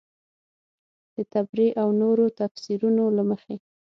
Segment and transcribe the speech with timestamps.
[1.15, 3.55] د طبري او نورو تفیسیرونو له مخې.